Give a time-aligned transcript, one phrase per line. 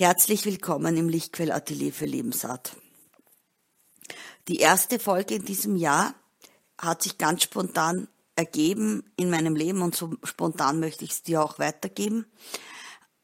[0.00, 2.76] Herzlich willkommen im Lichtquell Atelier für Lebensart.
[4.46, 6.14] Die erste Folge in diesem Jahr
[6.80, 8.06] hat sich ganz spontan
[8.36, 12.26] ergeben in meinem Leben und so spontan möchte ich es dir auch weitergeben.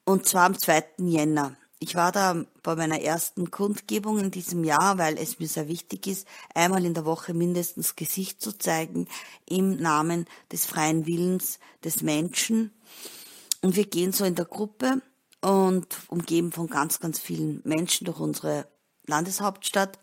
[0.04, 0.84] Und zwar am 2.
[0.98, 1.56] Jänner.
[1.79, 6.09] Ich war da bei meiner ersten Kundgebung in diesem Jahr, weil es mir sehr wichtig
[6.09, 9.06] ist, einmal in der Woche mindestens Gesicht zu zeigen
[9.49, 12.72] im Namen des freien Willens des Menschen.
[13.63, 15.03] Und wir gehen so in der Gruppe
[15.45, 18.66] und umgeben von ganz, ganz vielen Menschen durch unsere
[19.06, 19.98] Landeshauptstadt.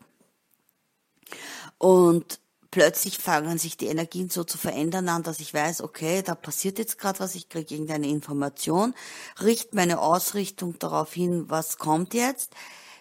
[1.79, 2.39] Und
[2.70, 6.77] plötzlich fangen sich die Energien so zu verändern an, dass ich weiß, okay, da passiert
[6.77, 8.93] jetzt gerade was, ich kriege irgendeine Information,
[9.41, 12.53] richte meine Ausrichtung darauf hin, was kommt jetzt.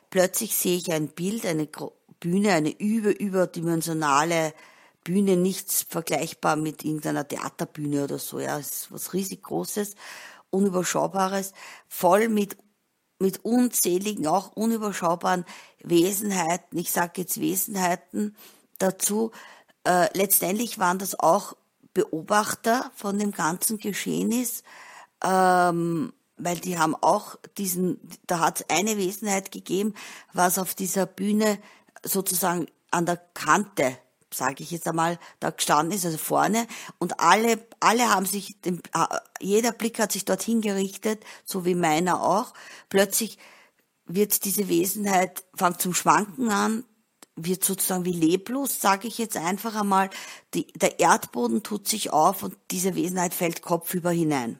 [0.09, 1.69] Plötzlich sehe ich ein Bild, eine
[2.21, 4.55] Bühne, eine über, überdimensionale
[5.05, 9.95] Bühne, nichts vergleichbar mit irgendeiner Theaterbühne oder so, ja, es ist was riesig Großes
[10.51, 11.53] Unüberschaubares,
[11.89, 12.57] voll mit,
[13.19, 15.45] mit unzähligen, auch unüberschaubaren
[15.83, 16.79] Wesenheiten.
[16.79, 18.37] Ich sage jetzt Wesenheiten
[18.79, 19.31] dazu.
[19.85, 21.57] Äh, letztendlich waren das auch
[21.95, 24.63] Beobachter von dem ganzen Geschehnis,
[25.25, 29.95] ähm, weil die haben auch diesen, da hat es eine Wesenheit gegeben,
[30.33, 31.59] was auf dieser Bühne
[32.03, 33.99] sozusagen an der Kante
[34.33, 36.67] sage ich jetzt einmal, da gestanden ist, also vorne,
[36.99, 39.07] und alle, alle haben sich, dem, äh,
[39.41, 42.53] jeder Blick hat sich dorthin gerichtet, so wie meiner auch.
[42.89, 43.39] Plötzlich
[44.07, 46.85] wird diese Wesenheit, fängt zum Schwanken an,
[47.37, 50.11] wird sozusagen wie leblos, sage ich jetzt einfach einmal.
[50.55, 54.59] Die, der Erdboden tut sich auf und diese Wesenheit fällt kopfüber hinein.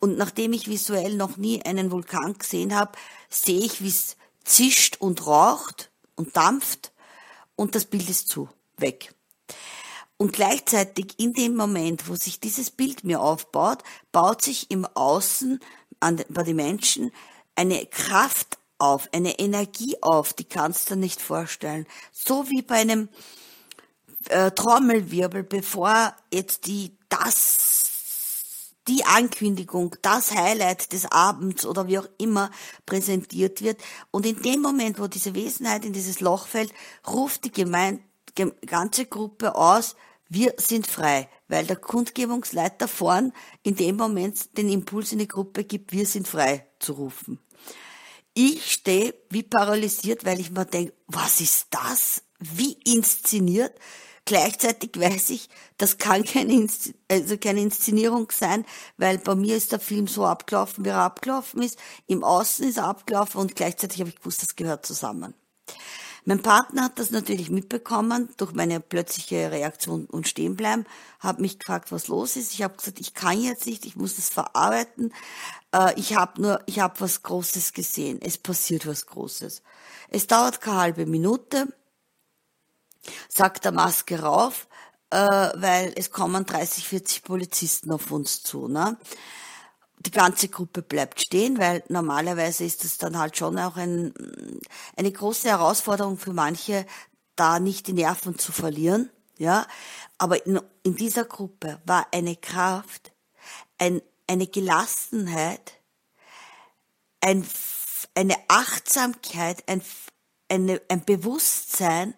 [0.00, 2.92] Und nachdem ich visuell noch nie einen Vulkan gesehen habe,
[3.28, 6.92] sehe ich, wie es zischt und raucht und dampft
[7.56, 9.14] und das Bild ist zu weg.
[10.16, 15.60] Und gleichzeitig in dem Moment, wo sich dieses Bild mir aufbaut, baut sich im Außen
[16.00, 17.10] an, bei den Menschen
[17.56, 21.86] eine Kraft auf, eine Energie auf, die kannst du nicht vorstellen.
[22.12, 23.08] So wie bei einem
[24.28, 27.84] äh, Trommelwirbel, bevor jetzt die das
[28.86, 32.50] die Ankündigung, das Highlight des Abends oder wie auch immer
[32.84, 33.80] präsentiert wird.
[34.10, 36.72] Und in dem Moment, wo diese Wesenheit in dieses Loch fällt,
[37.06, 38.02] ruft die Gemeinde
[38.66, 39.96] ganze Gruppe aus,
[40.28, 45.64] wir sind frei, weil der Kundgebungsleiter vorn in dem Moment den Impuls in die Gruppe
[45.64, 47.38] gibt, wir sind frei zu rufen.
[48.32, 52.24] Ich stehe wie paralysiert, weil ich mir denke, was ist das?
[52.40, 53.78] Wie inszeniert?
[54.24, 56.66] Gleichzeitig weiß ich, das kann keine,
[57.10, 58.64] also keine Inszenierung sein,
[58.96, 61.78] weil bei mir ist der Film so abgelaufen, wie er abgelaufen ist.
[62.06, 65.34] Im Außen ist er abgelaufen und gleichzeitig habe ich gewusst, das gehört zusammen.
[66.26, 70.86] Mein Partner hat das natürlich mitbekommen durch meine plötzliche Reaktion und Stehenbleiben,
[71.20, 72.52] hat mich gefragt, was los ist.
[72.52, 75.12] Ich habe gesagt, ich kann jetzt nicht, ich muss das verarbeiten.
[75.72, 78.20] Äh, ich habe nur, ich habe was Großes gesehen.
[78.22, 79.62] Es passiert was Großes.
[80.08, 81.68] Es dauert keine halbe Minute,
[83.28, 84.66] sagt der Maske rauf,
[85.10, 88.66] äh, weil es kommen 30, 40 Polizisten auf uns zu.
[88.68, 88.96] Ne?
[89.98, 94.12] Die ganze Gruppe bleibt stehen, weil normalerweise ist es dann halt schon auch ein,
[94.96, 96.86] eine große Herausforderung für manche,
[97.36, 99.66] da nicht die Nerven zu verlieren, ja.
[100.18, 103.12] Aber in, in dieser Gruppe war eine Kraft,
[103.78, 105.80] ein, eine Gelassenheit,
[107.20, 107.46] ein,
[108.14, 109.82] eine Achtsamkeit, ein,
[110.48, 112.14] eine, ein Bewusstsein,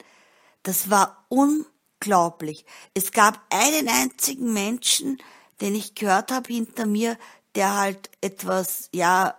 [0.62, 2.66] das war unglaublich.
[2.92, 5.18] Es gab einen einzigen Menschen,
[5.60, 7.16] den ich gehört habe hinter mir,
[7.56, 9.36] der halt etwas, ja,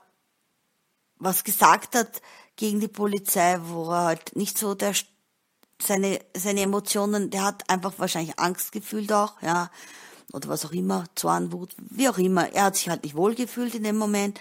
[1.20, 2.22] was gesagt hat
[2.56, 4.94] gegen die Polizei, wo er halt nicht so der,
[5.82, 9.70] seine, seine Emotionen, der hat einfach wahrscheinlich Angst gefühlt auch, ja,
[10.34, 12.52] oder was auch immer, Zorn, Wut, wie auch immer.
[12.54, 14.40] Er hat sich halt nicht wohlgefühlt in dem Moment.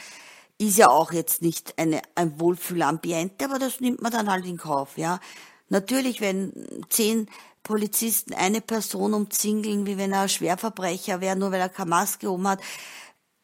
[0.58, 4.56] Ist ja auch jetzt nicht eine, ein Wohlfühlambiente, aber das nimmt man dann halt in
[4.56, 5.20] Kauf, ja.
[5.68, 6.52] Natürlich, wenn
[6.88, 7.28] zehn
[7.62, 12.30] Polizisten eine Person umzingeln, wie wenn er ein Schwerverbrecher wäre, nur weil er keine Maske
[12.30, 12.60] oben hat,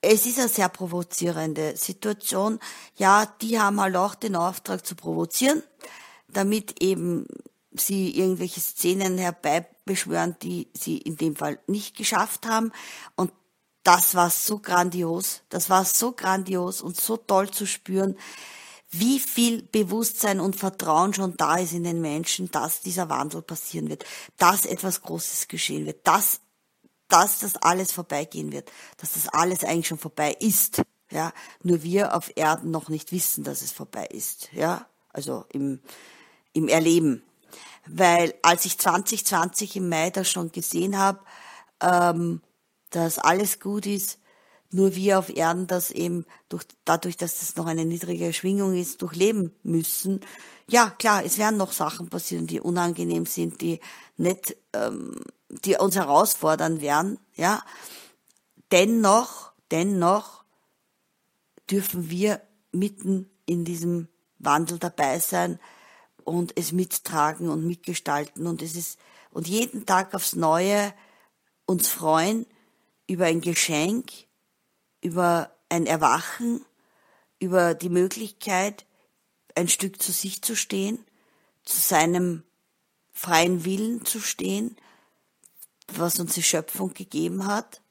[0.03, 2.59] es ist eine sehr provozierende Situation.
[2.97, 5.63] Ja, die haben halt auch den Auftrag zu provozieren,
[6.29, 7.27] damit eben
[7.71, 12.73] sie irgendwelche Szenen herbeibeschwören, die sie in dem Fall nicht geschafft haben.
[13.15, 13.33] Und
[13.85, 15.43] das war so grandios.
[15.49, 18.17] Das war so grandios und so toll zu spüren,
[18.91, 23.89] wie viel Bewusstsein und Vertrauen schon da ist in den Menschen, dass dieser Wandel passieren
[23.89, 24.05] wird,
[24.37, 26.41] dass etwas Großes geschehen wird, dass
[27.13, 30.83] dass das alles vorbeigehen wird, dass das alles eigentlich schon vorbei ist.
[31.11, 31.33] Ja,
[31.63, 34.49] nur wir auf Erden noch nicht wissen, dass es vorbei ist.
[34.53, 35.81] Ja, also im,
[36.55, 37.23] im Erleben.
[37.87, 41.21] Weil als ich 2020 im Mai das schon gesehen habe,
[41.83, 42.41] ähm,
[42.91, 44.19] dass alles gut ist,
[44.73, 49.03] nur wir auf Erden das eben durch, dadurch, dass das noch eine niedrige Schwingung ist,
[49.03, 50.21] durchleben müssen.
[50.69, 53.81] Ja, klar, es werden noch Sachen passieren, die unangenehm sind, die
[54.17, 55.17] nicht, ähm,
[55.49, 57.63] die uns herausfordern werden, ja.
[58.71, 60.45] Dennoch, dennoch
[61.71, 62.41] dürfen wir
[62.73, 64.09] mitten in diesem
[64.39, 65.59] Wandel dabei sein
[66.25, 68.99] und es mittragen und mitgestalten und es ist,
[69.31, 70.95] und jeden Tag aufs Neue
[71.67, 72.47] uns freuen
[73.07, 74.11] über ein Geschenk,
[75.03, 76.65] über ein Erwachen,
[77.39, 78.87] über die Möglichkeit,
[79.55, 81.05] ein Stück zu sich zu stehen,
[81.65, 82.45] zu seinem
[83.13, 84.77] freien Willen zu stehen,
[85.89, 87.83] was uns die Schöpfung gegeben hat.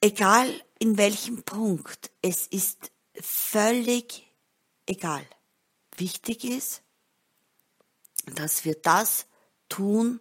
[0.00, 2.90] Egal in welchem Punkt, es ist
[3.20, 4.30] völlig
[4.86, 5.24] egal.
[5.96, 6.82] Wichtig ist,
[8.26, 9.26] dass wir das
[9.68, 10.20] tun,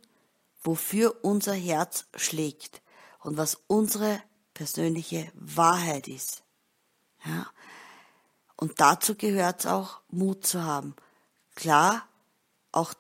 [0.64, 2.82] wofür unser Herz schlägt
[3.22, 4.22] und was unsere
[4.54, 6.44] persönliche Wahrheit ist.
[7.26, 7.48] Ja?
[8.56, 10.96] Und dazu gehört es auch, Mut zu haben.
[11.56, 12.08] Klar,
[12.72, 12.94] auch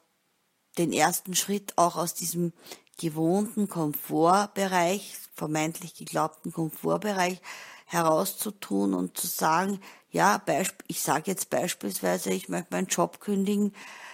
[0.78, 2.54] den ersten Schritt auch aus diesem
[2.98, 7.42] gewohnten Komfortbereich, vermeintlich geglaubten Komfortbereich
[7.86, 10.42] herauszutun und zu sagen, ja,
[10.88, 13.74] ich sage jetzt beispielsweise, ich möchte meinen Job kündigen,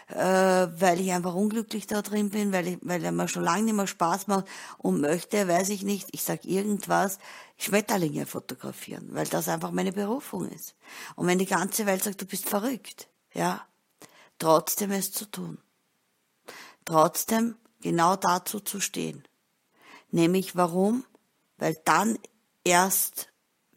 [0.09, 3.63] äh, weil ich einfach unglücklich da drin bin, weil, ich, weil er mir schon lange
[3.63, 4.45] nicht mehr Spaß macht
[4.77, 7.17] und möchte, weiß ich nicht, ich sag irgendwas,
[7.57, 10.75] Schmetterlinge fotografieren, weil das einfach meine Berufung ist.
[11.15, 13.65] Und wenn die ganze Welt sagt, du bist verrückt, ja,
[14.39, 15.57] trotzdem es zu tun.
[16.85, 19.23] Trotzdem genau dazu zu stehen.
[20.11, 21.05] Nämlich warum?
[21.57, 22.19] Weil dann
[22.63, 23.29] erst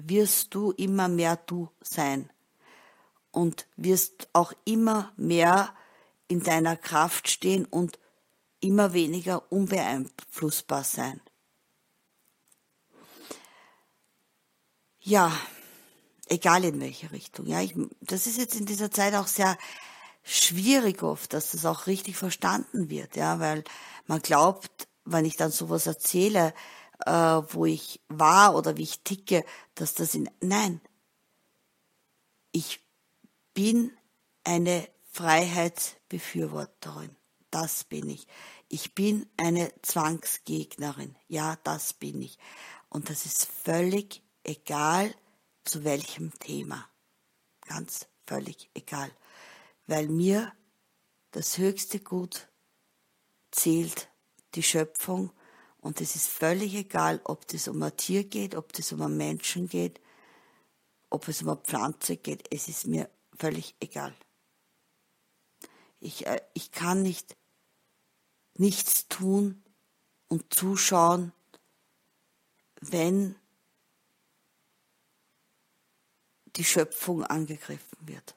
[0.08, 2.30] wirst du immer mehr du sein
[3.30, 5.74] und wirst auch immer mehr
[6.28, 7.98] in deiner Kraft stehen und
[8.60, 11.20] immer weniger unbeeinflussbar sein.
[15.00, 15.32] Ja,
[16.28, 17.46] egal in welche Richtung.
[17.46, 19.56] Ja, ich, das ist jetzt in dieser Zeit auch sehr
[20.22, 23.64] schwierig oft, dass das auch richtig verstanden wird, ja, weil
[24.06, 26.54] man glaubt, wenn ich dann sowas erzähle,
[27.06, 29.44] äh, wo ich war oder wie ich ticke,
[29.74, 30.80] dass das in, nein,
[32.52, 32.80] ich
[33.54, 33.90] bin
[34.44, 37.16] eine Freiheitsbefürworterin.
[37.50, 38.26] Das bin ich.
[38.68, 41.16] Ich bin eine Zwangsgegnerin.
[41.26, 42.38] Ja, das bin ich.
[42.88, 45.12] Und das ist völlig egal,
[45.64, 46.88] zu welchem Thema.
[47.66, 49.10] Ganz völlig egal.
[49.86, 50.52] Weil mir
[51.32, 52.48] das höchste Gut
[53.50, 54.08] zählt
[54.54, 55.32] die Schöpfung
[55.80, 59.16] und es ist völlig egal, ob es um ein Tier geht, ob es um einen
[59.16, 60.00] Menschen geht,
[61.08, 62.52] ob es um eine Pflanze geht.
[62.52, 64.14] Es ist mir völlig egal.
[66.00, 67.36] Ich, äh, ich kann nicht
[68.54, 69.62] nichts tun
[70.28, 71.32] und zuschauen,
[72.80, 73.34] wenn
[76.56, 78.36] die Schöpfung angegriffen wird.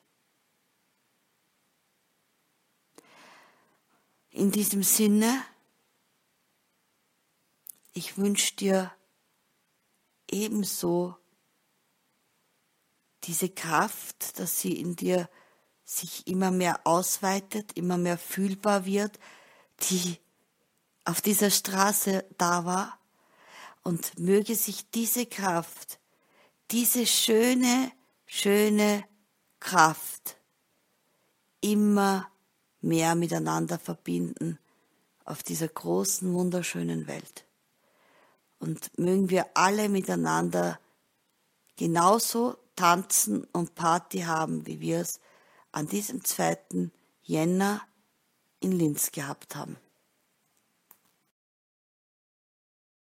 [4.29, 5.43] In diesem Sinne,
[8.03, 8.91] ich wünsche dir
[10.29, 11.15] ebenso
[13.23, 15.29] diese Kraft, dass sie in dir
[15.85, 19.19] sich immer mehr ausweitet, immer mehr fühlbar wird,
[19.89, 20.19] die
[21.05, 22.99] auf dieser Straße da war.
[23.83, 25.99] Und möge sich diese Kraft,
[26.71, 27.89] diese schöne,
[28.25, 29.05] schöne
[29.61, 30.35] Kraft
[31.61, 32.29] immer
[32.81, 34.59] mehr miteinander verbinden
[35.23, 37.45] auf dieser großen, wunderschönen Welt.
[38.63, 40.79] Und mögen wir alle miteinander
[41.75, 45.19] genauso tanzen und Party haben, wie wir es
[45.73, 46.89] an diesem 2.
[47.23, 47.81] Jänner
[48.61, 49.75] in Linz gehabt haben.